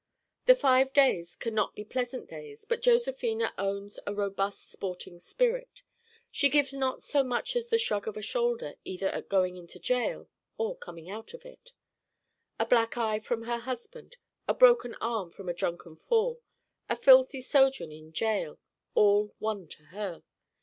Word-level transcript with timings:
The 0.47 0.55
five 0.55 0.93
days 0.93 1.35
can 1.35 1.53
not 1.53 1.75
be 1.75 1.85
pleasant 1.85 2.27
days 2.27 2.65
but 2.65 2.81
Josephina 2.81 3.53
owns 3.55 3.99
a 4.07 4.15
robust 4.15 4.71
sporting 4.71 5.19
spirit. 5.19 5.83
She 6.31 6.49
gives 6.49 6.73
not 6.73 7.03
so 7.03 7.23
much 7.23 7.55
as 7.55 7.69
the 7.69 7.77
shrug 7.77 8.07
of 8.07 8.17
a 8.17 8.21
shoulder 8.23 8.73
either 8.83 9.09
at 9.09 9.29
going 9.29 9.57
into 9.57 9.77
jail 9.79 10.27
or 10.57 10.75
coming 10.75 11.07
out 11.07 11.35
of 11.35 11.45
it. 11.45 11.73
A 12.59 12.65
black 12.65 12.97
eye 12.97 13.19
from 13.19 13.43
her 13.43 13.59
husband, 13.59 14.17
a 14.47 14.55
broken 14.55 14.95
arm 14.95 15.29
from 15.29 15.47
a 15.47 15.53
drunken 15.53 15.95
fall, 15.95 16.41
a 16.89 16.95
filthy 16.95 17.41
sojourn 17.43 17.91
in 17.91 18.11
jail: 18.11 18.57
all 18.95 19.35
one 19.37 19.67
to 19.67 19.83
her. 19.93 20.23